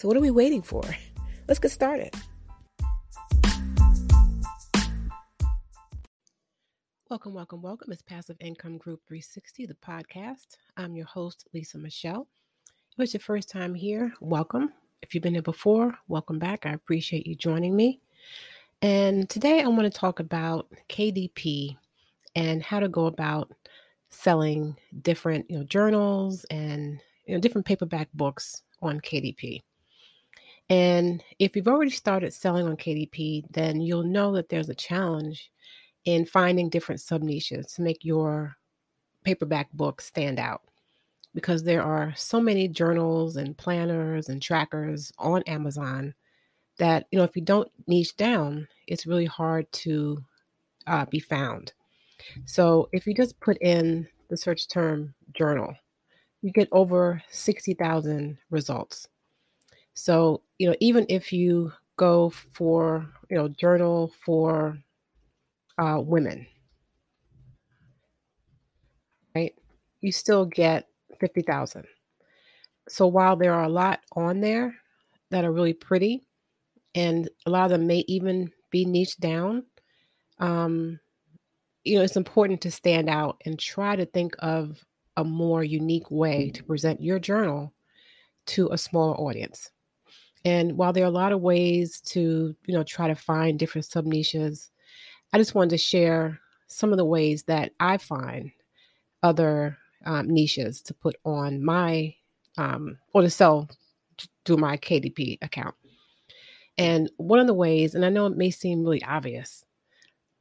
So, 0.00 0.08
what 0.08 0.16
are 0.16 0.20
we 0.20 0.30
waiting 0.30 0.62
for? 0.62 0.82
Let's 1.46 1.60
get 1.60 1.72
started. 1.72 2.14
Welcome, 7.10 7.34
welcome, 7.34 7.60
welcome. 7.60 7.92
It's 7.92 8.00
Passive 8.00 8.38
Income 8.40 8.78
Group 8.78 9.02
360, 9.06 9.66
the 9.66 9.74
podcast. 9.74 10.56
I'm 10.78 10.96
your 10.96 11.04
host, 11.04 11.48
Lisa 11.52 11.76
Michelle. 11.76 12.26
If 12.96 13.04
it's 13.04 13.12
your 13.12 13.20
first 13.20 13.50
time 13.50 13.74
here, 13.74 14.14
welcome. 14.22 14.72
If 15.02 15.14
you've 15.14 15.22
been 15.22 15.34
here 15.34 15.42
before, 15.42 15.94
welcome 16.08 16.38
back. 16.38 16.64
I 16.64 16.70
appreciate 16.70 17.26
you 17.26 17.34
joining 17.34 17.76
me. 17.76 18.00
And 18.80 19.28
today 19.28 19.60
I 19.60 19.68
want 19.68 19.82
to 19.82 19.90
talk 19.90 20.18
about 20.18 20.72
KDP 20.88 21.76
and 22.34 22.62
how 22.62 22.80
to 22.80 22.88
go 22.88 23.04
about 23.04 23.52
selling 24.08 24.78
different 25.02 25.44
you 25.50 25.58
know 25.58 25.64
journals 25.64 26.46
and 26.50 26.98
you 27.26 27.34
know 27.34 27.40
different 27.40 27.66
paperback 27.66 28.08
books 28.14 28.62
on 28.80 28.98
KDP. 29.02 29.60
And 30.70 31.22
if 31.38 31.56
you've 31.56 31.68
already 31.68 31.90
started 31.90 32.32
selling 32.32 32.66
on 32.66 32.76
KDP, 32.76 33.44
then 33.50 33.80
you'll 33.80 34.04
know 34.04 34.32
that 34.32 34.48
there's 34.48 34.68
a 34.68 34.74
challenge 34.74 35.50
in 36.04 36.24
finding 36.24 36.68
different 36.68 37.00
sub 37.00 37.22
niches 37.22 37.66
to 37.74 37.82
make 37.82 38.04
your 38.04 38.56
paperback 39.24 39.70
book 39.72 40.00
stand 40.00 40.38
out 40.38 40.62
because 41.34 41.62
there 41.62 41.82
are 41.82 42.14
so 42.16 42.40
many 42.40 42.68
journals 42.68 43.36
and 43.36 43.58
planners 43.58 44.28
and 44.28 44.40
trackers 44.40 45.12
on 45.18 45.42
Amazon 45.42 46.14
that 46.78 47.04
you 47.10 47.18
know 47.18 47.24
if 47.24 47.36
you 47.36 47.42
don't 47.42 47.70
niche 47.86 48.16
down 48.16 48.66
it's 48.86 49.06
really 49.06 49.26
hard 49.26 49.70
to 49.72 50.16
uh, 50.86 51.04
be 51.04 51.20
found 51.20 51.74
so 52.44 52.88
if 52.92 53.06
you 53.06 53.14
just 53.14 53.38
put 53.40 53.58
in 53.60 54.06
the 54.28 54.36
search 54.36 54.68
term 54.68 55.14
journal, 55.32 55.74
you 56.42 56.52
get 56.52 56.68
over 56.72 57.22
60,000 57.30 58.38
results. 58.50 59.08
So, 60.00 60.40
you 60.58 60.66
know, 60.66 60.76
even 60.80 61.04
if 61.10 61.30
you 61.30 61.74
go 61.96 62.30
for, 62.30 63.06
you 63.28 63.36
know, 63.36 63.48
journal 63.48 64.10
for 64.24 64.78
uh, 65.76 66.00
women, 66.00 66.46
right, 69.34 69.54
you 70.00 70.10
still 70.10 70.46
get 70.46 70.88
50,000. 71.20 71.84
So 72.88 73.06
while 73.08 73.36
there 73.36 73.52
are 73.52 73.64
a 73.64 73.68
lot 73.68 74.00
on 74.16 74.40
there 74.40 74.74
that 75.30 75.44
are 75.44 75.52
really 75.52 75.74
pretty, 75.74 76.26
and 76.94 77.28
a 77.44 77.50
lot 77.50 77.64
of 77.64 77.70
them 77.70 77.86
may 77.86 78.02
even 78.08 78.50
be 78.70 78.86
niche 78.86 79.18
down, 79.18 79.66
um, 80.38 80.98
you 81.84 81.98
know, 81.98 82.04
it's 82.04 82.16
important 82.16 82.62
to 82.62 82.70
stand 82.70 83.10
out 83.10 83.38
and 83.44 83.58
try 83.58 83.96
to 83.96 84.06
think 84.06 84.34
of 84.38 84.82
a 85.18 85.24
more 85.24 85.62
unique 85.62 86.10
way 86.10 86.48
to 86.52 86.64
present 86.64 87.02
your 87.02 87.18
journal 87.18 87.74
to 88.46 88.70
a 88.72 88.78
smaller 88.78 89.14
audience. 89.18 89.70
And 90.44 90.76
while 90.76 90.92
there 90.92 91.04
are 91.04 91.08
a 91.08 91.10
lot 91.10 91.32
of 91.32 91.40
ways 91.40 92.00
to, 92.06 92.54
you 92.66 92.74
know, 92.74 92.82
try 92.82 93.08
to 93.08 93.14
find 93.14 93.58
different 93.58 93.84
sub 93.84 94.06
niches, 94.06 94.70
I 95.32 95.38
just 95.38 95.54
wanted 95.54 95.70
to 95.70 95.78
share 95.78 96.40
some 96.66 96.92
of 96.92 96.98
the 96.98 97.04
ways 97.04 97.42
that 97.44 97.72
I 97.78 97.98
find 97.98 98.50
other 99.22 99.76
um, 100.06 100.28
niches 100.30 100.80
to 100.82 100.94
put 100.94 101.16
on 101.24 101.62
my 101.62 102.14
um, 102.56 102.98
or 103.12 103.22
to 103.22 103.30
sell 103.30 103.68
through 104.44 104.56
my 104.56 104.76
KDP 104.76 105.38
account. 105.42 105.74
And 106.78 107.10
one 107.16 107.38
of 107.38 107.46
the 107.46 107.54
ways, 107.54 107.94
and 107.94 108.04
I 108.04 108.08
know 108.08 108.26
it 108.26 108.36
may 108.36 108.50
seem 108.50 108.82
really 108.82 109.02
obvious, 109.04 109.64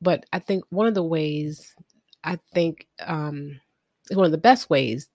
but 0.02 0.26
I 0.32 0.40
think 0.40 0.64
one 0.70 0.88
of 0.88 0.94
the 0.94 1.04
ways, 1.04 1.76
I 2.24 2.40
think 2.54 2.88
um, 3.06 3.60
one 4.12 4.26
of 4.26 4.32
the 4.32 4.38
best 4.38 4.70
ways 4.70 5.10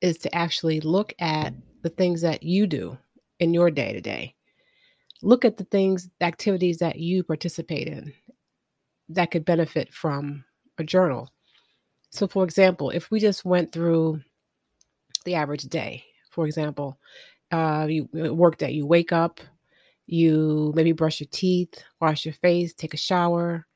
is 0.00 0.18
to 0.18 0.34
actually 0.34 0.80
look 0.80 1.14
at 1.20 1.54
the 1.82 1.90
things 1.90 2.22
that 2.22 2.42
you 2.42 2.66
do 2.66 2.98
in 3.40 3.52
your 3.52 3.70
day 3.70 3.92
to 3.92 4.00
day. 4.00 4.34
Look 5.22 5.44
at 5.44 5.56
the 5.56 5.64
things, 5.64 6.08
the 6.18 6.26
activities 6.26 6.78
that 6.78 6.98
you 6.98 7.24
participate 7.24 7.88
in 7.88 8.12
that 9.08 9.30
could 9.30 9.44
benefit 9.44 9.92
from 9.92 10.44
a 10.78 10.84
journal. 10.84 11.28
So, 12.10 12.26
for 12.26 12.44
example, 12.44 12.90
if 12.90 13.10
we 13.10 13.20
just 13.20 13.44
went 13.44 13.72
through 13.72 14.20
the 15.24 15.34
average 15.34 15.64
day, 15.64 16.04
for 16.30 16.46
example, 16.46 16.98
uh, 17.50 17.86
you 17.88 18.08
work 18.12 18.58
that 18.58 18.74
you 18.74 18.86
wake 18.86 19.12
up, 19.12 19.40
you 20.06 20.72
maybe 20.74 20.92
brush 20.92 21.20
your 21.20 21.28
teeth, 21.32 21.82
wash 22.00 22.24
your 22.24 22.34
face, 22.34 22.72
take 22.72 22.94
a 22.94 22.96
shower, 22.96 23.66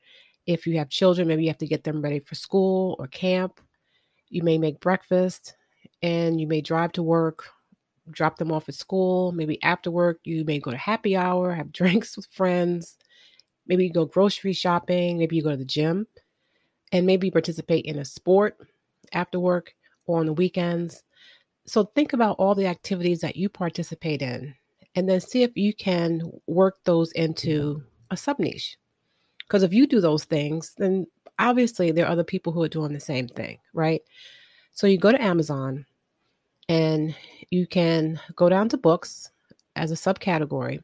if 0.47 0.67
you 0.67 0.79
have 0.79 0.89
children, 0.89 1.29
maybe 1.29 1.43
you 1.43 1.49
have 1.49 1.59
to 1.59 1.67
get 1.67 1.85
them 1.85 2.03
ready 2.03 2.19
for 2.19 2.35
school 2.35 2.97
or 2.99 3.07
camp. 3.07 3.61
You 4.29 4.43
may 4.43 4.59
make 4.59 4.81
breakfast 4.81 5.57
and 6.03 6.41
you 6.41 6.47
may 6.47 6.61
drive 6.61 6.93
to 6.93 7.03
work, 7.03 7.47
drop 8.11 8.37
them 8.37 8.53
off 8.53 8.69
at 8.69 8.75
school. 8.75 9.33
Maybe 9.33 9.63
after 9.63 9.91
work, 9.91 10.21
you 10.25 10.45
may 10.45 10.59
go 10.59 10.71
to 10.71 10.77
happy 10.77 11.17
hour, 11.17 11.53
have 11.53 11.73
drinks 11.73 12.17
with 12.17 12.27
friends. 12.27 12.97
Maybe 13.67 13.85
you 13.85 13.93
go 13.93 14.05
grocery 14.05 14.53
shopping. 14.53 15.19
Maybe 15.19 15.37
you 15.37 15.43
go 15.43 15.51
to 15.51 15.57
the 15.57 15.65
gym 15.65 16.07
and 16.93 17.07
maybe 17.07 17.31
participate 17.31 17.87
in 17.87 17.99
a 17.99 18.05
sport 18.05 18.57
after 19.13 19.41
work 19.41 19.75
or 20.07 20.21
on 20.21 20.27
the 20.27 20.33
weekends. 20.33 21.03
So 21.67 21.85
think 21.85 22.13
about 22.13 22.37
all 22.39 22.55
the 22.55 22.67
activities 22.67 23.21
that 23.21 23.37
you 23.37 23.49
participate 23.49 24.21
in 24.21 24.55
and 24.95 25.09
then 25.09 25.21
see 25.21 25.43
if 25.43 25.57
you 25.57 25.75
can 25.75 26.23
work 26.47 26.77
those 26.85 27.11
into 27.13 27.83
a 28.11 28.17
sub 28.17 28.39
niche. 28.39 28.77
Because 29.41 29.63
if 29.63 29.73
you 29.73 29.87
do 29.87 30.01
those 30.01 30.25
things, 30.25 30.75
then 30.77 31.07
obviously 31.39 31.91
there 31.91 32.07
are 32.07 32.13
other 32.13 32.25
people 32.25 32.53
who 32.53 32.63
are 32.63 32.69
doing 32.69 32.93
the 32.93 33.01
same 33.01 33.29
thing, 33.29 33.59
right? 33.73 34.03
So 34.73 34.87
you 34.87 34.99
go 34.99 35.13
to 35.13 35.23
Amazon 35.23 35.87
and 36.69 37.15
you 37.51 37.67
can 37.67 38.21
go 38.37 38.49
down 38.49 38.69
to 38.71 38.77
books 38.77 39.31
as 39.77 39.91
a 39.91 39.95
subcategory 39.95 40.81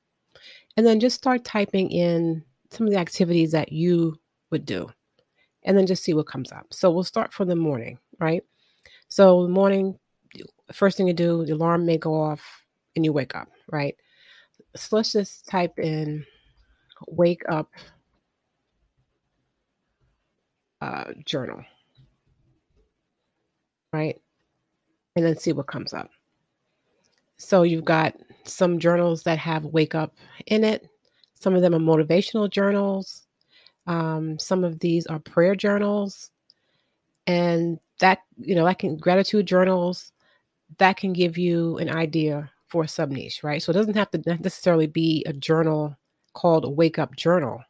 and 0.76 0.86
then 0.86 1.00
just 1.00 1.16
start 1.16 1.44
typing 1.44 1.90
in 1.90 2.44
some 2.70 2.86
of 2.86 2.92
the 2.92 2.98
activities 2.98 3.52
that 3.52 3.72
you 3.72 4.16
would 4.50 4.64
do 4.64 4.90
and 5.64 5.76
then 5.76 5.86
just 5.86 6.02
see 6.02 6.14
what 6.14 6.26
comes 6.26 6.52
up. 6.52 6.66
So 6.70 6.90
we'll 6.90 7.04
start 7.04 7.32
from 7.32 7.48
the 7.48 7.56
morning, 7.56 7.98
right? 8.18 8.42
So 9.08 9.42
the 9.42 9.48
morning, 9.48 9.98
first 10.72 10.96
thing 10.96 11.06
you 11.06 11.12
do, 11.12 11.44
the 11.44 11.54
alarm 11.54 11.84
may 11.84 11.98
go 11.98 12.14
off 12.14 12.64
and 12.96 13.04
you 13.04 13.12
wake 13.12 13.34
up, 13.34 13.48
right? 13.70 13.96
So 14.76 14.96
let's 14.96 15.12
just 15.12 15.46
type 15.46 15.78
in 15.78 16.24
wake 17.08 17.42
up 17.48 17.70
uh, 20.80 21.12
journal, 21.24 21.64
right? 23.92 24.20
And 25.16 25.24
then 25.24 25.36
see 25.36 25.52
what 25.52 25.66
comes 25.66 25.92
up. 25.92 26.10
So 27.36 27.62
you've 27.62 27.84
got 27.84 28.14
some 28.44 28.78
journals 28.78 29.22
that 29.24 29.38
have 29.38 29.64
wake 29.64 29.94
up 29.94 30.14
in 30.46 30.62
it. 30.62 30.88
Some 31.34 31.54
of 31.54 31.62
them 31.62 31.74
are 31.74 31.78
motivational 31.78 32.50
journals. 32.50 33.26
Um, 33.86 34.38
some 34.38 34.62
of 34.62 34.78
these 34.78 35.06
are 35.06 35.18
prayer 35.18 35.54
journals. 35.56 36.30
And 37.26 37.80
that, 37.98 38.20
you 38.38 38.54
know, 38.54 38.64
that 38.64 38.78
can 38.78 38.96
gratitude 38.96 39.46
journals, 39.46 40.12
that 40.78 40.96
can 40.96 41.12
give 41.12 41.38
you 41.38 41.78
an 41.78 41.90
idea 41.90 42.50
for 42.68 42.84
a 42.84 42.88
sub 42.88 43.10
niche, 43.10 43.42
right? 43.42 43.62
So 43.62 43.70
it 43.70 43.74
doesn't 43.74 43.96
have 43.96 44.10
to 44.12 44.22
necessarily 44.26 44.86
be 44.86 45.24
a 45.26 45.32
journal 45.32 45.96
called 46.34 46.64
a 46.64 46.70
wake 46.70 46.98
up 46.98 47.16
journal. 47.16 47.62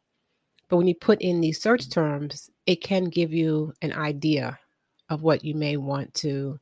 But 0.69 0.77
when 0.77 0.87
you 0.87 0.95
put 0.95 1.21
in 1.21 1.41
these 1.41 1.61
search 1.61 1.89
terms, 1.89 2.49
it 2.65 2.77
can 2.77 3.05
give 3.05 3.33
you 3.33 3.73
an 3.81 3.93
idea 3.93 4.59
of 5.09 5.23
what 5.23 5.43
you 5.43 5.55
may 5.55 5.75
want 5.77 6.13
to 6.15 6.59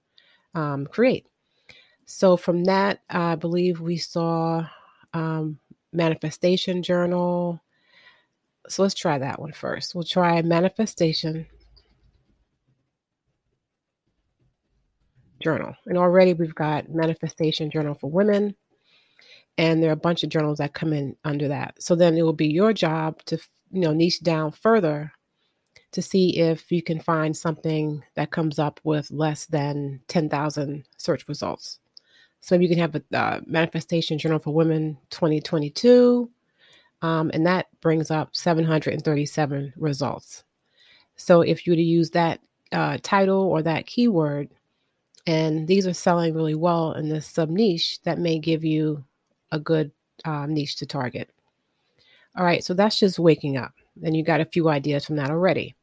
um, 0.56 0.88
create. 0.88 1.28
So 2.06 2.38
from 2.38 2.64
that, 2.66 3.02
I 3.10 3.36
believe 3.36 3.80
we 3.80 3.98
saw 3.98 4.66
um, 5.14 5.60
manifestation 5.94 6.82
journal. 6.84 7.62
So 8.68 8.82
let's 8.82 8.96
try 8.96 9.18
that 9.18 9.40
one 9.40 9.52
first. 9.52 9.94
We'll 9.94 10.04
try 10.04 10.42
manifestation 10.42 11.46
journal. 15.42 15.76
And 15.86 15.98
already 15.98 16.34
we've 16.34 16.56
got 16.56 16.90
manifestation 16.90 17.72
journal 17.72 17.96
for 17.96 18.10
women. 18.10 18.56
And 19.58 19.82
there 19.84 19.90
are 19.90 19.94
a 19.94 19.98
bunch 19.98 20.24
of 20.24 20.30
journals 20.30 20.60
that 20.60 20.74
come 20.74 20.94
in 20.94 21.16
under 21.24 21.50
that. 21.50 21.82
So 21.82 21.96
then 21.96 22.18
it 22.18 22.24
will 22.24 22.34
be 22.34 22.48
your 22.48 22.74
job 22.74 23.22
to, 23.26 23.38
you 23.72 23.82
know, 23.82 23.94
niche 23.94 24.22
down 24.22 24.52
further 24.52 25.12
to 25.92 26.02
see 26.02 26.38
if 26.38 26.72
you 26.72 26.82
can 26.82 27.00
find 27.00 27.36
something 27.36 28.04
that 28.16 28.32
comes 28.32 28.60
up 28.60 28.80
with 28.84 29.10
less 29.12 29.46
than 29.48 30.00
10,000 30.08 30.84
search 30.98 31.28
results. 31.28 31.80
So 32.42 32.56
maybe 32.56 32.66
you 32.66 32.76
can 32.76 32.80
have 32.80 32.96
a 32.96 33.18
uh, 33.18 33.42
manifestation 33.46 34.18
journal 34.18 34.40
for 34.40 34.54
women 34.54 34.98
2022, 35.10 36.30
um, 37.02 37.32
and 37.34 37.46
that 37.46 37.68
brings 37.82 38.12
up 38.12 38.36
737 38.36 39.74
results. 39.76 40.44
So 41.16 41.42
if 41.42 41.66
you 41.66 41.74
were 41.74 41.78
to 41.78 41.82
use 41.82 42.12
that 42.12 42.40
uh, 42.72 42.98
title 43.02 43.42
or 43.42 43.62
that 43.64 43.88
keyword, 43.88 44.50
and 45.28 45.68
these 45.68 45.86
are 45.86 45.94
selling 45.94 46.34
really 46.34 46.56
well 46.56 46.94
in 46.94 47.10
this 47.10 47.28
sub 47.28 47.50
niche, 47.50 48.02
that 48.04 48.20
may 48.20 48.40
give 48.40 48.64
you 48.64 49.04
a 49.52 49.60
good 49.60 49.92
um, 50.26 50.54
niche 50.54 50.78
to 50.78 50.86
target. 50.86 51.30
All 52.38 52.46
right, 52.46 52.64
so 52.64 52.74
that's 52.74 53.00
just 53.00 53.20
waking 53.20 53.58
up. 53.58 53.74
And 54.04 54.16
you 54.16 54.24
got 54.24 54.40
a 54.40 54.46
few 54.46 54.70
ideas 54.70 55.06
from 55.06 55.18
that 55.18 55.30
already. 55.30 55.76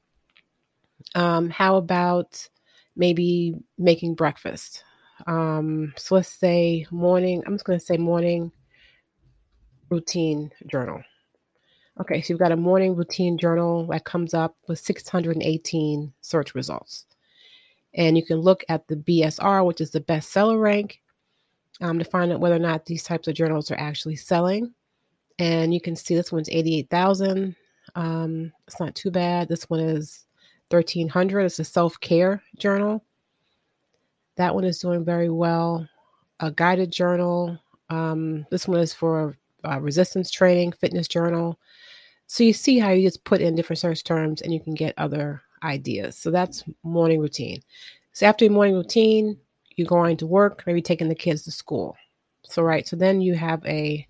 Um, 1.14 1.50
how 1.50 1.76
about 1.76 2.48
maybe 2.96 3.54
making 3.78 4.14
breakfast? 4.14 4.84
Um, 5.26 5.94
so 5.96 6.16
let's 6.16 6.28
say 6.28 6.87
morning, 6.90 7.43
I'm 7.46 7.54
just 7.54 7.64
going 7.64 7.78
to 7.78 7.84
say 7.84 7.96
morning 7.96 8.52
routine 9.90 10.52
journal. 10.66 11.02
Okay, 11.98 12.20
so 12.20 12.32
you've 12.32 12.40
got 12.40 12.52
a 12.52 12.56
morning 12.56 12.94
routine 12.94 13.38
journal 13.38 13.87
that 13.87 14.04
comes 14.04 14.34
up 14.34 14.56
with 14.69 14.78
618 14.78 16.12
search 16.20 16.54
results. 16.54 17.06
And 17.94 18.19
you 18.19 18.25
can 18.25 18.37
look 18.37 18.64
at 18.69 18.87
the 18.87 18.96
BSR, 18.96 19.64
which 19.64 19.81
is 19.81 19.92
the 19.92 20.00
bestseller 20.00 20.60
rank, 20.60 21.00
um, 21.81 21.99
to 21.99 22.04
find 22.04 22.31
out 22.31 22.40
whether 22.40 22.56
or 22.56 22.58
not 22.58 22.84
these 22.84 23.02
types 23.02 23.28
of 23.28 23.34
journals 23.34 23.70
are 23.70 23.78
actually 23.78 24.16
selling. 24.16 24.75
And 25.38 25.72
you 25.72 25.81
can 25.81 25.96
see 25.96 26.14
this 26.14 26.31
one's 26.32 26.50
88,000. 26.50 27.56
Um, 27.94 28.52
it's 28.66 28.81
not 28.81 28.94
too 28.94 29.10
bad. 29.10 29.49
This 29.49 29.70
one 29.70 29.81
is 29.81 30.25
1300. 30.70 31.40
It's 31.40 31.58
a 31.58 31.64
self 31.64 31.98
care 32.00 32.42
journal. 32.58 33.04
That 34.36 34.54
one 34.54 34.64
is 34.64 34.78
doing 34.78 35.04
very 35.04 35.30
well. 35.30 35.88
A 36.40 36.50
guided 36.50 36.90
journal. 36.90 37.58
Um, 37.88 38.46
this 38.50 38.68
one 38.68 38.80
is 38.80 38.92
for 38.92 39.36
uh, 39.64 39.80
resistance 39.80 40.30
training, 40.30 40.72
fitness 40.72 41.08
journal. 41.08 41.58
So 42.26 42.44
you 42.44 42.52
see 42.52 42.78
how 42.78 42.90
you 42.90 43.06
just 43.06 43.24
put 43.24 43.40
in 43.40 43.54
different 43.54 43.78
search 43.78 44.04
terms 44.04 44.42
and 44.42 44.52
you 44.52 44.60
can 44.60 44.74
get 44.74 44.94
other 44.98 45.42
ideas. 45.62 46.16
So 46.16 46.30
that's 46.30 46.64
morning 46.82 47.20
routine. 47.20 47.62
So 48.12 48.26
after 48.26 48.44
your 48.44 48.52
morning 48.52 48.74
routine, 48.74 49.38
you're 49.76 49.86
going 49.86 50.16
to 50.18 50.26
work, 50.26 50.64
maybe 50.66 50.82
taking 50.82 51.08
the 51.08 51.14
kids 51.14 51.44
to 51.44 51.50
school. 51.50 51.96
So, 52.42 52.62
right. 52.62 52.86
So 52.86 52.96
then 52.96 53.20
you 53.20 53.34
have 53.34 53.64
a, 53.66 54.06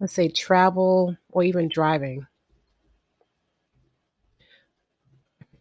let's 0.00 0.12
say, 0.12 0.28
travel 0.28 1.16
or 1.30 1.42
even 1.42 1.68
driving. 1.68 2.26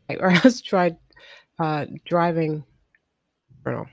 Or 0.19 0.31
let's 0.31 0.61
try 0.61 0.95
uh, 1.59 1.85
driving 2.05 2.63
journal. 3.63 3.88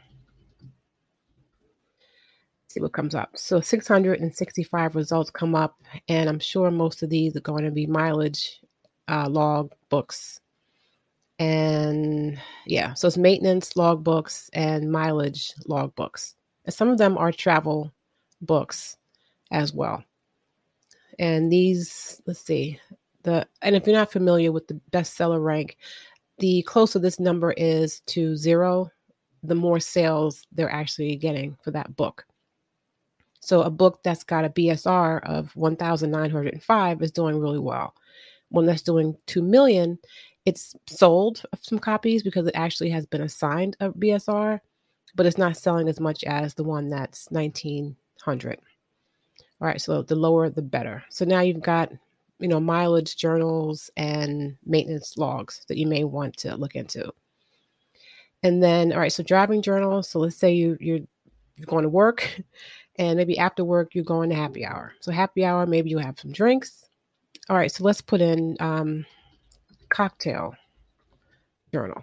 See 2.69 2.81
what 2.81 2.93
comes 2.93 3.15
up. 3.15 3.31
So 3.37 3.61
665 3.61 4.95
results 4.95 5.31
come 5.31 5.55
up, 5.55 5.81
and 6.09 6.29
I'm 6.29 6.41
sure 6.41 6.71
most 6.71 7.03
of 7.03 7.11
these 7.11 7.37
are 7.37 7.41
going 7.41 7.65
to 7.65 7.71
be 7.71 7.87
mileage 7.87 8.61
uh, 9.09 9.29
log 9.29 9.73
books 9.89 10.41
and 11.41 12.39
yeah, 12.67 12.93
so 12.93 13.09
it's 13.09 13.17
maintenance 13.17 13.73
logbooks 13.73 14.51
and 14.53 14.93
mileage 14.93 15.55
logbooks. 15.67 16.35
And 16.67 16.75
some 16.75 16.91
of 16.91 16.99
them 16.99 17.17
are 17.17 17.33
travel 17.33 17.91
books 18.43 18.99
as 19.51 19.73
well. 19.73 20.05
And 21.19 21.51
these, 21.51 22.21
let's 22.27 22.41
see, 22.41 22.79
the 23.23 23.47
and 23.63 23.77
if 23.77 23.87
you're 23.87 23.97
not 23.97 24.13
familiar 24.13 24.53
with 24.53 24.69
the 24.69 24.81
bestseller 24.91 25.43
rank, 25.43 25.77
the 26.39 26.63
closer 26.63 26.99
this 26.99 27.21
number 27.21 27.53
is 27.53 28.01
to 28.07 28.37
zero, 28.37 28.91
the 29.43 29.55
more 29.55 29.81
sales 29.81 30.47
they're 30.53 30.73
actually 30.73 31.17
getting 31.17 31.57
for 31.63 31.71
that 31.71 31.95
book. 31.97 32.27
So 33.41 33.63
a 33.63 33.71
book 33.71 34.01
that's 34.03 34.25
got 34.25 34.45
a 34.45 34.51
BSR 34.51 35.25
of 35.25 35.55
1,905 35.57 37.03
is 37.03 37.11
doing 37.11 37.39
really 37.39 37.59
well. 37.59 37.95
One 38.51 38.67
that's 38.67 38.83
doing 38.83 39.17
2 39.27 39.41
million 39.41 39.99
it's 40.47 40.75
sold 40.87 41.43
some 41.61 41.79
copies 41.79 42.23
because 42.23 42.47
it 42.47 42.55
actually 42.55 42.91
has 42.91 43.07
been 43.07 43.23
assigned 43.23 43.77
a 43.81 43.91
BSR, 43.91 44.61
but 45.15 45.27
it's 45.27 45.39
not 45.39 45.57
selling 45.57 45.89
as 45.89 46.01
much 46.01 46.25
as 46.25 46.55
the 46.55 46.65
one 46.65 46.89
that's 46.89 47.31
1900. 47.31 48.59
All 49.61 49.69
right, 49.69 49.81
so 49.81 50.03
the 50.03 50.17
lower 50.17 50.49
the 50.49 50.63
better. 50.63 51.05
So 51.11 51.25
now 51.25 51.41
you've 51.41 51.63
got, 51.63 51.93
you 52.41 52.49
know, 52.49 52.61
mileage 52.61 53.17
journals 53.17 53.91
and 53.97 54.57
maintenance 54.65 55.17
logs 55.17 55.65
that 55.69 55.77
you 55.77 55.87
may 55.87 56.05
want 56.05 56.37
to 56.39 56.57
look 56.57 56.75
into. 56.75 57.13
And 58.43 58.63
then, 58.63 58.93
all 58.93 58.99
right, 58.99 59.13
so 59.13 59.23
driving 59.23 59.63
journals. 59.63 60.09
So 60.09 60.19
let's 60.19 60.37
say 60.37 60.53
you 60.53 60.77
you're, 60.81 61.01
you're 61.57 61.67
going 61.67 61.83
to 61.83 61.91
work, 61.91 62.41
and 62.97 63.17
maybe 63.17 63.39
after 63.39 63.65
work 63.65 63.95
you're 63.95 64.05
going 64.05 64.31
to 64.31 64.37
happy 64.37 64.65
hour. 64.65 64.95
So 65.01 65.13
happy 65.13 65.45
hour, 65.45 65.67
maybe 65.67 65.91
you 65.91 65.99
have 65.99 66.19
some 66.19 66.33
drinks. 66.33 66.87
All 67.49 67.57
right, 67.57 67.71
so 67.71 67.85
let's 67.85 68.01
put 68.01 68.21
in 68.21 68.57
um, 68.61 69.05
cocktail 69.91 70.55
journal. 71.73 72.03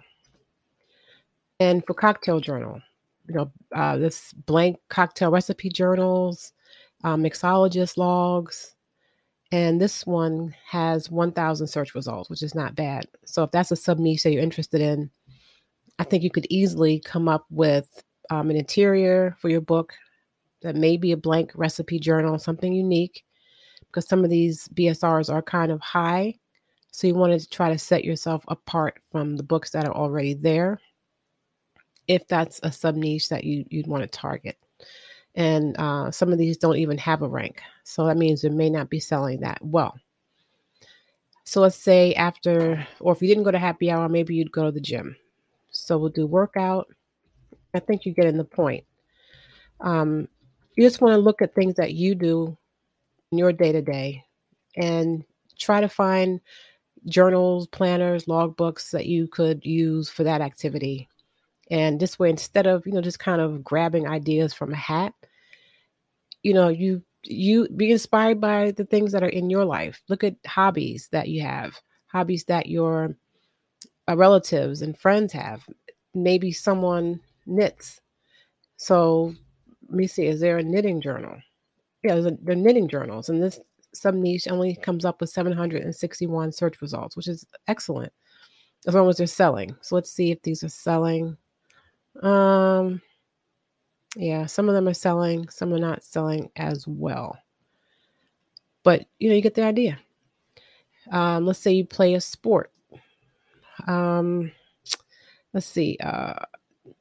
And 1.60 1.84
for 1.86 1.94
cocktail 1.94 2.38
journal, 2.38 2.80
you 3.28 3.34
know, 3.34 3.50
uh, 3.74 3.96
this 3.96 4.32
blank 4.32 4.78
cocktail 4.88 5.30
recipe 5.30 5.68
journals, 5.68 6.52
uh, 7.02 7.16
mixologist 7.16 7.96
logs, 7.96 8.74
and 9.50 9.80
this 9.80 10.06
one 10.06 10.54
has 10.66 11.10
1,000 11.10 11.66
search 11.66 11.94
results, 11.94 12.28
which 12.28 12.42
is 12.42 12.54
not 12.54 12.74
bad. 12.74 13.06
So 13.24 13.42
if 13.44 13.50
that's 13.50 13.70
a 13.70 13.76
sub 13.76 13.98
niche 13.98 14.22
that 14.22 14.32
you're 14.32 14.42
interested 14.42 14.80
in, 14.80 15.10
I 15.98 16.04
think 16.04 16.22
you 16.22 16.30
could 16.30 16.46
easily 16.50 17.00
come 17.00 17.28
up 17.28 17.46
with 17.50 18.02
um, 18.30 18.50
an 18.50 18.56
interior 18.56 19.36
for 19.40 19.48
your 19.48 19.60
book 19.60 19.94
that 20.62 20.76
may 20.76 20.96
be 20.96 21.12
a 21.12 21.16
blank 21.16 21.52
recipe 21.54 21.98
journal, 21.98 22.38
something 22.38 22.72
unique, 22.72 23.24
because 23.86 24.06
some 24.06 24.24
of 24.24 24.30
these 24.30 24.68
BSRs 24.68 25.32
are 25.32 25.42
kind 25.42 25.72
of 25.72 25.80
high 25.80 26.34
so 26.90 27.06
you 27.06 27.14
want 27.14 27.38
to 27.38 27.48
try 27.48 27.70
to 27.70 27.78
set 27.78 28.04
yourself 28.04 28.44
apart 28.48 29.00
from 29.12 29.36
the 29.36 29.42
books 29.42 29.70
that 29.70 29.86
are 29.86 29.94
already 29.94 30.34
there, 30.34 30.80
if 32.06 32.26
that's 32.26 32.60
a 32.62 32.72
sub 32.72 32.96
niche 32.96 33.28
that 33.28 33.44
you, 33.44 33.64
you'd 33.70 33.86
want 33.86 34.02
to 34.02 34.08
target. 34.08 34.58
And 35.38 35.76
uh, 35.78 36.10
some 36.10 36.32
of 36.32 36.38
these 36.38 36.56
don't 36.56 36.78
even 36.78 36.98
have 36.98 37.22
a 37.22 37.28
rank. 37.28 37.62
So 37.84 38.04
that 38.06 38.16
means 38.16 38.42
it 38.42 38.52
may 38.52 38.68
not 38.68 38.90
be 38.90 38.98
selling 38.98 39.38
that 39.40 39.58
well. 39.62 39.96
So 41.44 41.60
let's 41.60 41.76
say 41.76 42.12
after, 42.14 42.84
or 42.98 43.12
if 43.12 43.22
you 43.22 43.28
didn't 43.28 43.44
go 43.44 43.52
to 43.52 43.58
happy 43.58 43.88
hour, 43.88 44.08
maybe 44.08 44.34
you'd 44.34 44.50
go 44.50 44.64
to 44.64 44.72
the 44.72 44.80
gym. 44.80 45.16
So 45.70 45.96
we'll 45.96 46.10
do 46.10 46.26
workout. 46.26 46.88
I 47.72 47.78
think 47.78 48.04
you're 48.04 48.16
getting 48.16 48.36
the 48.36 48.44
point. 48.44 48.84
Um, 49.80 50.26
you 50.76 50.84
just 50.84 51.00
want 51.00 51.14
to 51.14 51.18
look 51.18 51.40
at 51.40 51.54
things 51.54 51.76
that 51.76 51.94
you 51.94 52.16
do 52.16 52.58
in 53.30 53.38
your 53.38 53.52
day 53.52 53.70
to 53.70 53.80
day 53.80 54.24
and 54.76 55.24
try 55.56 55.80
to 55.80 55.88
find 55.88 56.40
journals, 57.06 57.68
planners, 57.68 58.24
logbooks 58.24 58.90
that 58.90 59.06
you 59.06 59.28
could 59.28 59.64
use 59.64 60.10
for 60.10 60.24
that 60.24 60.40
activity. 60.40 61.08
And 61.70 62.00
this 62.00 62.18
way, 62.18 62.30
instead 62.30 62.66
of, 62.66 62.86
you 62.86 62.92
know, 62.92 63.00
just 63.00 63.18
kind 63.18 63.40
of 63.40 63.62
grabbing 63.62 64.08
ideas 64.08 64.54
from 64.54 64.72
a 64.72 64.76
hat, 64.76 65.12
you 66.42 66.54
know, 66.54 66.68
you 66.68 67.02
you 67.24 67.68
be 67.76 67.90
inspired 67.90 68.40
by 68.40 68.70
the 68.70 68.84
things 68.84 69.12
that 69.12 69.22
are 69.22 69.28
in 69.28 69.50
your 69.50 69.64
life. 69.64 70.02
Look 70.08 70.24
at 70.24 70.36
hobbies 70.46 71.08
that 71.12 71.28
you 71.28 71.42
have, 71.42 71.74
hobbies 72.06 72.44
that 72.44 72.66
your 72.66 73.16
uh, 74.08 74.16
relatives 74.16 74.82
and 74.82 74.96
friends 74.96 75.32
have. 75.32 75.66
Maybe 76.14 76.52
someone 76.52 77.20
knits. 77.46 78.00
So 78.76 79.34
let 79.88 79.96
me 79.96 80.06
see, 80.06 80.26
is 80.26 80.40
there 80.40 80.58
a 80.58 80.62
knitting 80.62 81.00
journal? 81.00 81.36
Yeah, 82.04 82.14
there's 82.14 82.26
a, 82.26 82.38
there 82.42 82.54
knitting 82.54 82.88
journals, 82.88 83.28
and 83.28 83.42
this 83.42 83.60
some 83.94 84.22
niche 84.22 84.48
only 84.48 84.76
comes 84.76 85.04
up 85.04 85.20
with 85.20 85.30
761 85.30 86.52
search 86.52 86.80
results, 86.80 87.16
which 87.16 87.28
is 87.28 87.44
excellent 87.66 88.12
as 88.86 88.94
long 88.94 89.08
as 89.08 89.16
they're 89.16 89.26
selling. 89.26 89.74
So 89.80 89.94
let's 89.94 90.12
see 90.12 90.30
if 90.30 90.42
these 90.42 90.62
are 90.62 90.68
selling. 90.68 91.36
Um, 92.22 93.00
yeah, 94.16 94.46
some 94.46 94.68
of 94.68 94.74
them 94.74 94.88
are 94.88 94.94
selling, 94.94 95.48
some 95.48 95.72
are 95.72 95.78
not 95.78 96.02
selling 96.02 96.50
as 96.56 96.86
well. 96.86 97.38
But 98.82 99.06
you 99.18 99.28
know, 99.28 99.34
you 99.34 99.42
get 99.42 99.54
the 99.54 99.64
idea. 99.64 99.98
Um, 101.10 101.46
let's 101.46 101.58
say 101.58 101.72
you 101.72 101.84
play 101.84 102.14
a 102.14 102.20
sport. 102.20 102.72
Um, 103.86 104.52
let's 105.52 105.66
see. 105.66 105.96
Uh, 106.00 106.34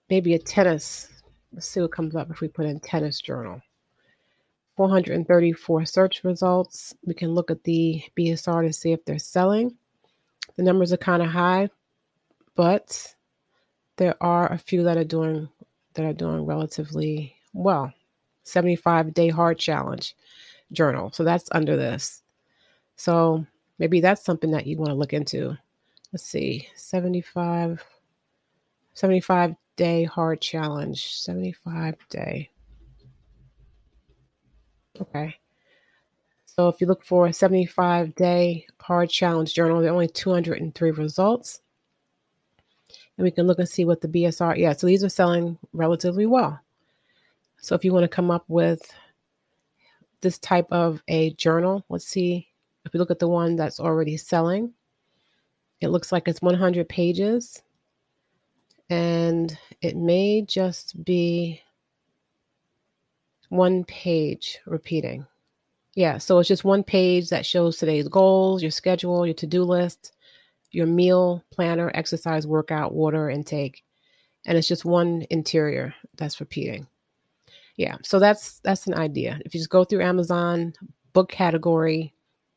maybe 0.09 0.33
a 0.33 0.39
tennis. 0.39 1.09
Let's 1.53 1.67
see 1.67 1.81
what 1.81 1.91
comes 1.91 2.15
up 2.15 2.29
if 2.29 2.41
we 2.41 2.47
put 2.47 2.65
in 2.65 2.79
tennis 2.79 3.21
journal. 3.21 3.61
434 4.75 5.85
search 5.85 6.23
results. 6.23 6.95
We 7.03 7.15
can 7.15 7.33
look 7.33 7.49
at 7.49 7.63
the 7.63 8.03
BSR 8.17 8.67
to 8.67 8.73
see 8.73 8.91
if 8.91 9.03
they're 9.05 9.17
selling. 9.17 9.75
The 10.55 10.63
numbers 10.63 10.93
are 10.93 10.97
kind 10.97 11.23
of 11.23 11.29
high, 11.29 11.69
but 12.55 13.15
there 13.97 14.15
are 14.21 14.51
a 14.51 14.57
few 14.57 14.83
that 14.83 14.97
are 14.97 15.03
doing 15.03 15.49
that 15.93 16.05
are 16.05 16.13
doing 16.13 16.45
relatively 16.45 17.35
well. 17.53 17.91
75 18.43 19.13
day 19.13 19.29
hard 19.29 19.57
challenge 19.57 20.15
journal. 20.71 21.11
So 21.11 21.23
that's 21.23 21.49
under 21.51 21.75
this. 21.75 22.21
So 22.95 23.45
maybe 23.79 23.99
that's 23.99 24.23
something 24.23 24.51
that 24.51 24.67
you 24.67 24.77
want 24.77 24.89
to 24.89 24.95
look 24.95 25.13
into. 25.13 25.57
Let's 26.13 26.23
see. 26.23 26.67
75 26.75 27.83
75 28.93 29.55
day 29.75 30.03
hard 30.05 30.41
challenge. 30.41 31.13
75 31.17 31.95
day. 32.09 32.49
Okay. 34.99 35.35
So 36.45 36.67
if 36.69 36.81
you 36.81 36.87
look 36.87 37.03
for 37.03 37.27
a 37.27 37.33
75 37.33 38.15
day 38.15 38.65
hard 38.79 39.09
challenge 39.09 39.53
journal, 39.53 39.81
there 39.81 39.91
are 39.91 39.93
only 39.93 40.07
203 40.07 40.91
results. 40.91 41.61
And 43.17 43.23
we 43.23 43.31
can 43.31 43.47
look 43.47 43.59
and 43.59 43.67
see 43.67 43.85
what 43.85 44.01
the 44.01 44.07
BSR, 44.07 44.57
yeah, 44.57 44.73
so 44.73 44.85
these 44.87 45.03
are 45.03 45.09
selling 45.09 45.57
relatively 45.73 46.25
well. 46.25 46.59
So 47.59 47.73
if 47.73 47.83
you 47.83 47.91
want 47.91 48.03
to 48.03 48.07
come 48.07 48.29
up 48.29 48.45
with 48.47 48.81
this 50.21 50.37
type 50.37 50.67
of 50.71 51.01
a 51.07 51.31
journal, 51.33 51.83
let's 51.89 52.07
see 52.07 52.47
if 52.85 52.93
we 52.93 52.99
look 52.99 53.11
at 53.11 53.19
the 53.19 53.27
one 53.27 53.55
that's 53.55 53.79
already 53.79 54.17
selling, 54.17 54.73
it 55.81 55.89
looks 55.89 56.11
like 56.11 56.27
it's 56.27 56.41
100 56.41 56.87
pages 56.87 57.61
and 58.89 59.57
it 59.81 59.97
may 59.97 60.41
just 60.43 61.03
be 61.03 61.61
one 63.49 63.83
page 63.85 64.59
repeating. 64.65 65.25
Yeah, 65.95 66.19
so 66.19 66.39
it's 66.39 66.47
just 66.47 66.63
one 66.63 66.83
page 66.83 67.29
that 67.29 67.45
shows 67.45 67.77
today's 67.77 68.07
goals, 68.07 68.61
your 68.61 68.71
schedule, 68.71 69.25
your 69.25 69.33
to 69.35 69.47
do 69.47 69.63
list, 69.63 70.13
your 70.71 70.87
meal 70.87 71.43
planner, 71.51 71.91
exercise, 71.93 72.47
workout, 72.47 72.93
water 72.93 73.29
intake. 73.29 73.83
And 74.45 74.57
it's 74.57 74.67
just 74.67 74.85
one 74.85 75.25
interior 75.29 75.93
that's 76.15 76.39
repeating. 76.39 76.87
Yeah, 77.75 77.97
so 78.03 78.17
that's 78.19 78.59
that's 78.61 78.87
an 78.87 78.95
idea. 78.95 79.39
If 79.45 79.53
you 79.53 79.59
just 79.59 79.69
go 79.69 79.83
through 79.83 80.03
Amazon, 80.03 80.73
book 81.13 81.29
category, 81.29 82.13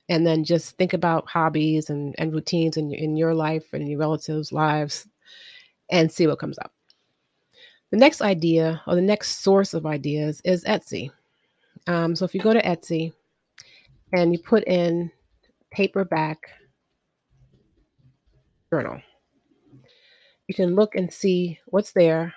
and 0.09 0.27
then 0.27 0.45
just 0.45 0.77
think 0.77 0.93
about 0.93 1.29
hobbies 1.29 1.89
and, 1.89 2.15
and 2.19 2.33
routines 2.33 2.77
in, 2.77 2.93
in 2.93 3.17
your 3.17 3.35
life 3.35 3.73
and 3.73 3.89
your 3.89 3.99
relatives' 3.99 4.53
lives 4.53 5.07
and 5.91 6.11
see 6.11 6.27
what 6.27 6.39
comes 6.39 6.59
up. 6.59 6.73
The 7.91 7.97
next 7.97 8.23
idea 8.23 8.83
or 8.87 8.95
the 8.95 9.01
next 9.01 9.43
source 9.43 9.75
of 9.75 9.87
ideas 9.87 10.41
is 10.45 10.65
Etsy. 10.65 11.11
Um, 11.87 12.17
so 12.17 12.25
if 12.25 12.35
you 12.35 12.41
go 12.41 12.53
to 12.53 12.63
Etsy 12.63 13.13
and 14.13 14.33
you 14.33 14.39
put 14.39 14.65
in 14.65 15.11
paperback 15.71 16.51
journal, 18.71 19.01
you 20.49 20.55
can 20.55 20.75
look 20.75 20.95
and 20.95 21.13
see 21.13 21.59
what's 21.67 21.93
there 21.93 22.35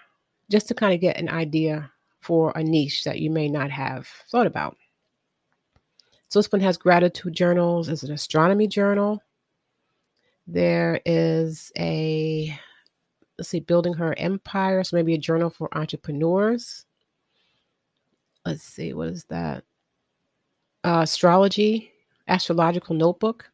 just 0.51 0.67
to 0.67 0.73
kind 0.73 0.93
of 0.93 1.01
get 1.01 1.17
an 1.17 1.29
idea 1.29 1.91
for 2.21 2.51
a 2.55 2.63
niche 2.63 3.03
that 3.03 3.19
you 3.19 3.29
may 3.29 3.47
not 3.47 3.71
have 3.71 4.07
thought 4.29 4.47
about. 4.47 4.77
So 6.29 6.39
this 6.39 6.51
one 6.51 6.61
has 6.61 6.77
gratitude 6.77 7.33
journals, 7.33 7.89
is 7.89 8.03
an 8.03 8.11
astronomy 8.11 8.67
journal. 8.67 9.21
There 10.47 10.99
is 11.05 11.71
a 11.77 12.57
let's 13.37 13.49
see, 13.49 13.59
building 13.59 13.93
her 13.93 14.17
empire. 14.17 14.83
So 14.83 14.95
maybe 14.95 15.13
a 15.13 15.19
journal 15.19 15.49
for 15.49 15.75
entrepreneurs. 15.77 16.85
Let's 18.45 18.63
see, 18.63 18.93
what 18.93 19.09
is 19.09 19.25
that? 19.25 19.63
Uh, 20.83 20.99
astrology, 21.03 21.91
astrological 22.27 22.95
notebook. 22.95 23.49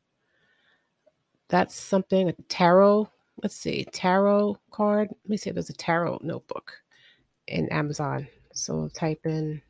That's 1.50 1.76
something, 1.76 2.30
a 2.30 2.34
tarot. 2.48 3.10
Let's 3.42 3.56
see, 3.56 3.86
tarot 3.92 4.58
card. 4.72 5.10
Let 5.10 5.30
me 5.30 5.38
see 5.38 5.52
there's 5.52 5.70
a 5.70 5.74
tarot 5.74 6.20
notebook 6.22 6.74
in 7.48 7.68
Amazon. 7.70 8.28
So 8.54 8.82
I'll 8.82 8.90
type 8.90 9.26
in, 9.26 9.62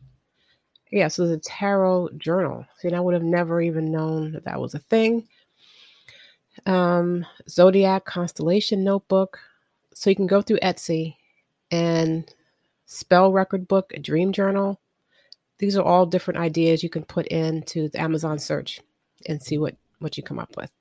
yeah, 0.91 1.07
so 1.07 1.25
there's 1.25 1.37
a 1.37 1.41
tarot 1.41 2.09
journal. 2.17 2.65
See, 2.77 2.91
I 2.91 2.99
would 2.99 3.13
have 3.13 3.23
never 3.23 3.61
even 3.61 3.91
known 3.91 4.31
that 4.33 4.45
that 4.45 4.59
was 4.59 4.73
a 4.73 4.79
thing. 4.79 5.27
Um, 6.65 7.25
Zodiac 7.47 8.05
constellation 8.05 8.83
notebook. 8.83 9.39
So 9.93 10.09
you 10.09 10.15
can 10.15 10.27
go 10.27 10.41
through 10.41 10.59
Etsy 10.59 11.15
and 11.71 12.33
spell 12.85 13.31
record 13.31 13.67
book, 13.67 13.93
a 13.93 13.99
dream 13.99 14.33
journal. 14.33 14.79
These 15.59 15.77
are 15.77 15.83
all 15.83 16.05
different 16.05 16.39
ideas 16.39 16.83
you 16.83 16.89
can 16.89 17.03
put 17.03 17.27
into 17.27 17.89
the 17.89 18.01
Amazon 18.01 18.39
search 18.39 18.81
and 19.27 19.41
see 19.41 19.57
what, 19.57 19.75
what 19.99 20.17
you 20.17 20.23
come 20.23 20.39
up 20.39 20.55
with. 20.57 20.71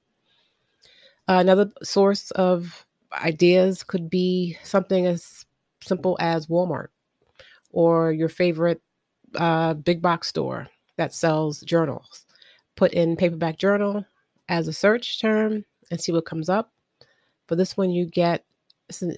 Another 1.28 1.70
source 1.82 2.30
of 2.32 2.86
ideas 3.12 3.82
could 3.82 4.08
be 4.08 4.56
something 4.64 5.06
as 5.06 5.44
simple 5.82 6.16
as 6.20 6.46
Walmart 6.46 6.88
or 7.70 8.12
your 8.12 8.30
favorite 8.30 8.80
uh, 9.36 9.74
big 9.74 10.00
box 10.00 10.28
store 10.28 10.68
that 10.96 11.12
sells 11.12 11.60
journals. 11.60 12.24
Put 12.76 12.92
in 12.92 13.16
paperback 13.16 13.58
journal 13.58 14.04
as 14.48 14.68
a 14.68 14.72
search 14.72 15.20
term 15.20 15.64
and 15.90 16.00
see 16.00 16.12
what 16.12 16.24
comes 16.24 16.48
up. 16.48 16.72
For 17.46 17.56
this 17.56 17.76
one, 17.76 17.90
you 17.90 18.06
get 18.06 18.44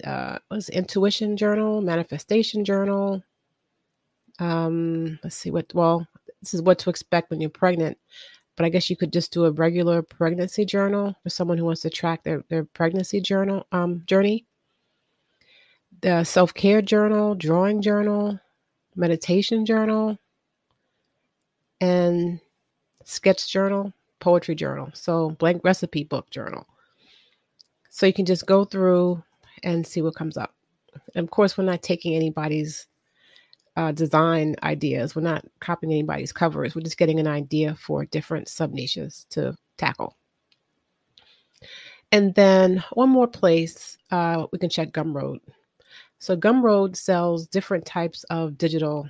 uh, 0.03 0.37
what's 0.49 0.69
intuition 0.69 1.37
journal, 1.37 1.81
manifestation 1.81 2.65
journal. 2.65 3.23
Um, 4.39 5.19
let's 5.23 5.35
see 5.35 5.51
what. 5.51 5.71
Well, 5.73 6.07
this 6.41 6.53
is 6.53 6.61
what 6.61 6.79
to 6.79 6.89
expect 6.89 7.29
when 7.29 7.39
you're 7.39 7.49
pregnant, 7.49 7.97
but 8.55 8.65
I 8.65 8.69
guess 8.69 8.89
you 8.89 8.97
could 8.97 9.13
just 9.13 9.31
do 9.31 9.45
a 9.45 9.51
regular 9.51 10.01
pregnancy 10.01 10.65
journal 10.65 11.15
for 11.23 11.29
someone 11.29 11.57
who 11.57 11.65
wants 11.65 11.81
to 11.81 11.89
track 11.89 12.23
their 12.23 12.43
their 12.49 12.63
pregnancy 12.63 13.21
journal 13.21 13.65
um, 13.71 14.03
journey. 14.05 14.45
The 16.01 16.23
self 16.23 16.53
care 16.53 16.81
journal, 16.81 17.35
drawing 17.35 17.81
journal, 17.81 18.39
meditation 18.95 19.65
journal, 19.65 20.17
and 21.79 22.39
sketch 23.03 23.51
journal, 23.51 23.93
poetry 24.19 24.55
journal. 24.55 24.89
So 24.93 25.31
blank 25.31 25.61
recipe 25.63 26.03
book 26.03 26.29
journal. 26.29 26.67
So 27.89 28.05
you 28.05 28.13
can 28.13 28.25
just 28.25 28.45
go 28.45 28.63
through 28.65 29.21
and 29.63 29.85
see 29.85 30.01
what 30.01 30.15
comes 30.15 30.37
up. 30.37 30.55
And 31.15 31.23
of 31.23 31.31
course, 31.31 31.57
we're 31.57 31.65
not 31.65 31.81
taking 31.81 32.15
anybody's 32.15 32.87
uh, 33.81 33.91
design 33.91 34.55
ideas. 34.63 35.15
We're 35.15 35.23
not 35.23 35.45
copying 35.59 35.91
anybody's 35.91 36.31
covers. 36.31 36.75
We're 36.75 36.81
just 36.81 36.97
getting 36.97 37.19
an 37.19 37.27
idea 37.27 37.75
for 37.75 38.05
different 38.05 38.47
sub 38.47 38.71
niches 38.73 39.25
to 39.31 39.55
tackle. 39.77 40.15
And 42.11 42.35
then 42.35 42.83
one 42.93 43.09
more 43.09 43.27
place 43.27 43.97
uh, 44.11 44.45
we 44.51 44.59
can 44.59 44.69
check 44.69 44.91
Gumroad. 44.91 45.39
So 46.19 46.37
Gumroad 46.37 46.95
sells 46.95 47.47
different 47.47 47.85
types 47.85 48.23
of 48.25 48.57
digital 48.57 49.09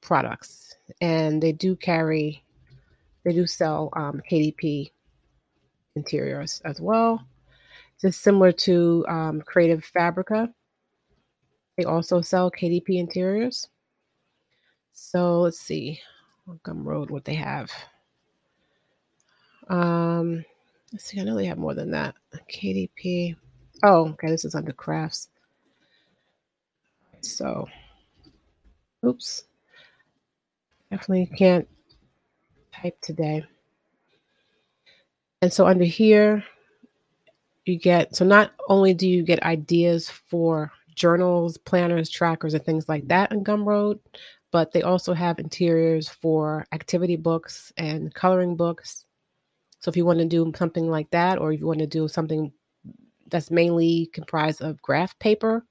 products, 0.00 0.76
and 1.00 1.42
they 1.42 1.52
do 1.52 1.74
carry, 1.74 2.44
they 3.24 3.32
do 3.32 3.46
sell 3.46 3.88
um, 3.94 4.22
KDP 4.30 4.90
interiors 5.96 6.62
as 6.64 6.80
well 6.80 7.26
just 8.02 8.20
similar 8.20 8.50
to 8.50 9.04
um, 9.08 9.40
Creative 9.42 9.82
Fabrica. 9.82 10.52
They 11.78 11.84
also 11.84 12.20
sell 12.20 12.50
KDP 12.50 12.98
interiors. 12.98 13.68
So 14.92 15.40
let's 15.40 15.58
see, 15.58 16.00
Gumroad, 16.64 17.10
what 17.10 17.24
they 17.24 17.34
have. 17.34 17.70
Um, 19.68 20.44
let's 20.92 21.04
see, 21.04 21.20
I 21.20 21.24
know 21.24 21.36
they 21.36 21.46
have 21.46 21.58
more 21.58 21.74
than 21.74 21.90
that. 21.92 22.14
KDP. 22.50 23.36
Oh, 23.82 24.08
okay, 24.10 24.28
this 24.28 24.44
is 24.44 24.54
under 24.54 24.72
crafts. 24.72 25.28
So, 27.20 27.68
oops, 29.04 29.44
definitely 30.90 31.26
can't 31.36 31.68
type 32.74 33.00
today. 33.00 33.44
And 35.40 35.52
so 35.52 35.66
under 35.66 35.84
here, 35.84 36.44
you 37.64 37.78
get 37.78 38.14
so 38.14 38.24
not 38.24 38.52
only 38.68 38.92
do 38.92 39.08
you 39.08 39.22
get 39.22 39.42
ideas 39.42 40.08
for 40.08 40.72
journals, 40.94 41.58
planners, 41.58 42.10
trackers, 42.10 42.54
and 42.54 42.64
things 42.64 42.88
like 42.88 43.06
that 43.08 43.32
in 43.32 43.44
Gumroad, 43.44 43.98
but 44.52 44.70
they 44.70 44.82
also 44.82 45.14
have 45.14 45.38
interiors 45.38 46.08
for 46.08 46.66
activity 46.72 47.16
books 47.16 47.72
and 47.76 48.14
coloring 48.14 48.54
books. 48.54 49.06
So 49.80 49.88
if 49.88 49.96
you 49.96 50.04
want 50.04 50.20
to 50.20 50.26
do 50.26 50.52
something 50.56 50.88
like 50.88 51.10
that, 51.10 51.38
or 51.38 51.52
if 51.52 51.58
you 51.58 51.66
want 51.66 51.80
to 51.80 51.86
do 51.86 52.06
something 52.06 52.52
that's 53.28 53.50
mainly 53.50 54.10
comprised 54.12 54.60
of 54.60 54.80
graph 54.82 55.18
paper, 55.18 55.64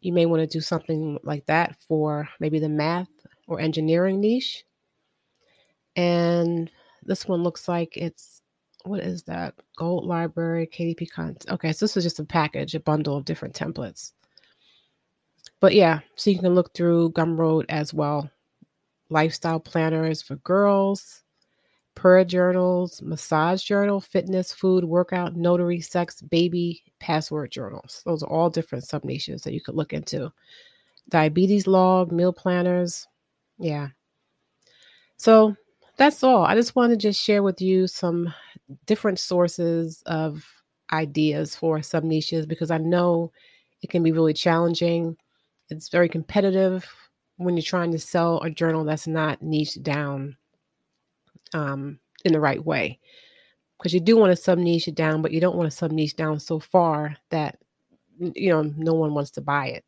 you 0.00 0.12
may 0.12 0.26
want 0.26 0.40
to 0.42 0.46
do 0.46 0.60
something 0.60 1.18
like 1.24 1.46
that 1.46 1.76
for 1.88 2.28
maybe 2.38 2.58
the 2.58 2.68
math 2.68 3.08
or 3.46 3.58
engineering 3.58 4.20
niche. 4.20 4.64
And 5.96 6.70
this 7.02 7.26
one 7.26 7.42
looks 7.42 7.68
like 7.68 7.96
it's 7.96 8.42
what 8.84 9.00
is 9.00 9.22
that? 9.24 9.54
Gold 9.76 10.04
Library, 10.04 10.66
KDP 10.66 11.10
content. 11.10 11.46
Okay, 11.48 11.72
so 11.72 11.84
this 11.84 11.96
is 11.96 12.04
just 12.04 12.18
a 12.18 12.24
package, 12.24 12.74
a 12.74 12.80
bundle 12.80 13.16
of 13.16 13.24
different 13.24 13.54
templates. 13.54 14.12
But 15.62 15.76
yeah, 15.76 16.00
so 16.16 16.28
you 16.28 16.40
can 16.40 16.56
look 16.56 16.74
through 16.74 17.12
Gumroad 17.12 17.66
as 17.68 17.94
well. 17.94 18.28
Lifestyle 19.10 19.60
planners 19.60 20.20
for 20.20 20.34
girls, 20.36 21.22
prayer 21.94 22.24
journals, 22.24 23.00
massage 23.00 23.62
journal, 23.62 24.00
fitness, 24.00 24.52
food, 24.52 24.82
workout, 24.82 25.36
notary, 25.36 25.80
sex, 25.80 26.20
baby, 26.20 26.82
password 26.98 27.52
journals. 27.52 28.02
Those 28.04 28.24
are 28.24 28.28
all 28.28 28.50
different 28.50 28.82
sub 28.82 29.04
niches 29.04 29.42
that 29.42 29.54
you 29.54 29.60
could 29.60 29.76
look 29.76 29.92
into. 29.92 30.32
Diabetes 31.10 31.68
log, 31.68 32.10
meal 32.10 32.32
planners. 32.32 33.06
Yeah. 33.60 33.90
So 35.16 35.54
that's 35.96 36.24
all. 36.24 36.44
I 36.44 36.56
just 36.56 36.74
wanted 36.74 36.98
to 36.98 37.08
just 37.08 37.22
share 37.22 37.44
with 37.44 37.62
you 37.62 37.86
some 37.86 38.34
different 38.86 39.20
sources 39.20 40.02
of 40.06 40.44
ideas 40.92 41.54
for 41.54 41.80
sub 41.82 42.02
niches 42.02 42.46
because 42.46 42.72
I 42.72 42.78
know 42.78 43.30
it 43.80 43.90
can 43.90 44.02
be 44.02 44.10
really 44.10 44.34
challenging. 44.34 45.16
It's 45.76 45.88
very 45.88 46.08
competitive 46.08 46.88
when 47.36 47.56
you're 47.56 47.62
trying 47.62 47.92
to 47.92 47.98
sell 47.98 48.40
a 48.40 48.50
journal 48.50 48.84
that's 48.84 49.06
not 49.06 49.42
niched 49.42 49.82
down 49.82 50.36
um, 51.52 51.98
in 52.24 52.32
the 52.32 52.40
right 52.40 52.64
way. 52.64 52.98
Because 53.78 53.92
you 53.92 54.00
do 54.00 54.16
want 54.16 54.30
to 54.30 54.36
sub 54.36 54.58
niche 54.58 54.86
it 54.86 54.94
down, 54.94 55.22
but 55.22 55.32
you 55.32 55.40
don't 55.40 55.56
want 55.56 55.70
to 55.70 55.76
sub 55.76 55.90
niche 55.90 56.14
down 56.14 56.38
so 56.38 56.60
far 56.60 57.16
that 57.30 57.58
you 58.18 58.50
know 58.50 58.62
no 58.62 58.94
one 58.94 59.14
wants 59.14 59.32
to 59.32 59.40
buy 59.40 59.66
it. 59.68 59.84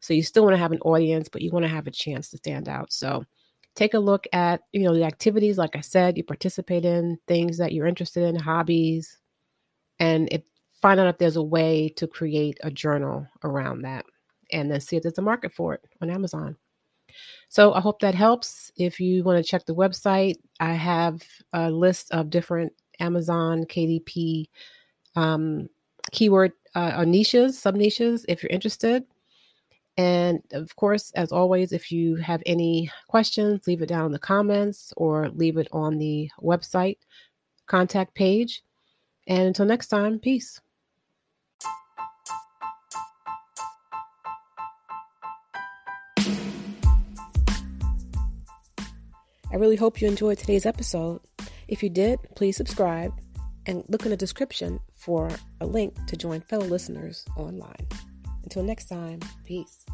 So 0.00 0.12
you 0.12 0.22
still 0.22 0.44
want 0.44 0.54
to 0.54 0.58
have 0.58 0.72
an 0.72 0.80
audience, 0.80 1.28
but 1.28 1.40
you 1.40 1.50
want 1.50 1.64
to 1.64 1.70
have 1.70 1.86
a 1.86 1.90
chance 1.90 2.28
to 2.30 2.36
stand 2.36 2.68
out. 2.68 2.92
So 2.92 3.24
take 3.74 3.94
a 3.94 3.98
look 3.98 4.26
at 4.32 4.62
you 4.72 4.82
know 4.82 4.94
the 4.94 5.04
activities 5.04 5.58
like 5.58 5.76
i 5.76 5.80
said 5.80 6.16
you 6.16 6.24
participate 6.24 6.84
in 6.84 7.18
things 7.26 7.58
that 7.58 7.72
you're 7.72 7.86
interested 7.86 8.24
in 8.24 8.36
hobbies 8.36 9.18
and 9.98 10.28
if 10.32 10.42
find 10.80 11.00
out 11.00 11.08
if 11.08 11.18
there's 11.18 11.36
a 11.36 11.42
way 11.42 11.88
to 11.88 12.06
create 12.06 12.58
a 12.62 12.70
journal 12.70 13.26
around 13.42 13.82
that 13.82 14.04
and 14.54 14.70
then 14.70 14.80
see 14.80 14.96
if 14.96 15.02
there's 15.02 15.18
a 15.18 15.22
market 15.22 15.52
for 15.52 15.74
it 15.74 15.80
on 16.00 16.10
amazon 16.10 16.56
so 17.48 17.72
i 17.74 17.80
hope 17.80 18.00
that 18.00 18.14
helps 18.14 18.72
if 18.76 18.98
you 18.98 19.22
want 19.22 19.36
to 19.42 19.48
check 19.48 19.64
the 19.66 19.74
website 19.74 20.36
i 20.60 20.72
have 20.72 21.22
a 21.52 21.70
list 21.70 22.10
of 22.12 22.30
different 22.30 22.72
amazon 23.00 23.64
kdp 23.64 24.46
um, 25.16 25.68
keyword 26.10 26.52
uh, 26.74 27.04
niches 27.04 27.58
sub 27.58 27.74
niches 27.74 28.24
if 28.28 28.42
you're 28.42 28.50
interested 28.50 29.04
and 29.96 30.42
of 30.52 30.74
course, 30.74 31.12
as 31.12 31.30
always, 31.30 31.72
if 31.72 31.92
you 31.92 32.16
have 32.16 32.42
any 32.46 32.90
questions, 33.06 33.66
leave 33.66 33.80
it 33.80 33.88
down 33.88 34.06
in 34.06 34.12
the 34.12 34.18
comments 34.18 34.92
or 34.96 35.28
leave 35.30 35.56
it 35.56 35.68
on 35.72 35.98
the 35.98 36.28
website 36.42 36.98
contact 37.66 38.14
page. 38.14 38.62
And 39.26 39.46
until 39.48 39.66
next 39.66 39.88
time, 39.88 40.18
peace. 40.18 40.60
I 49.54 49.56
really 49.56 49.76
hope 49.76 50.02
you 50.02 50.08
enjoyed 50.08 50.36
today's 50.36 50.66
episode. 50.66 51.20
If 51.68 51.80
you 51.84 51.88
did, 51.88 52.18
please 52.34 52.56
subscribe 52.56 53.12
and 53.66 53.84
look 53.86 54.02
in 54.04 54.10
the 54.10 54.16
description 54.16 54.80
for 54.96 55.30
a 55.60 55.66
link 55.66 55.94
to 56.08 56.16
join 56.16 56.40
fellow 56.40 56.66
listeners 56.66 57.24
online. 57.36 57.86
Until 58.42 58.64
next 58.64 58.86
time, 58.86 59.20
peace. 59.44 59.86